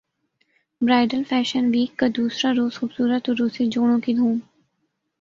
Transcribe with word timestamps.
bridal 0.81 1.21
fashion 1.29 1.69
week 1.73 1.97
کا 1.99 2.07
دوسرا 2.17 2.51
روز 2.57 2.77
خوبصورت 2.79 3.29
عروسی 3.29 3.65
جوڑوں 3.69 3.99
کی 3.99 4.13
دھوم 4.13 4.37